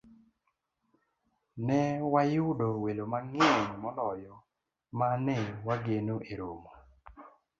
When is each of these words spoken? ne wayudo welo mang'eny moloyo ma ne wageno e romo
ne 1.65 1.79
wayudo 2.13 2.67
welo 2.83 3.03
mang'eny 3.11 3.67
moloyo 3.81 4.33
ma 4.97 5.09
ne 5.25 5.37
wageno 5.65 6.15
e 6.31 6.33
romo 6.39 6.71